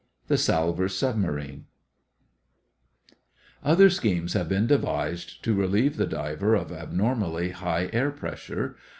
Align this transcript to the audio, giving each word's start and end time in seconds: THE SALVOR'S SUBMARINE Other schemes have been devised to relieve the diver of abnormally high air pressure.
THE 0.29 0.37
SALVOR'S 0.39 0.95
SUBMARINE 0.97 1.65
Other 3.63 3.91
schemes 3.91 4.33
have 4.33 4.49
been 4.49 4.65
devised 4.65 5.43
to 5.43 5.53
relieve 5.53 5.97
the 5.97 6.07
diver 6.07 6.55
of 6.55 6.71
abnormally 6.71 7.51
high 7.51 7.87
air 7.93 8.09
pressure. 8.09 8.77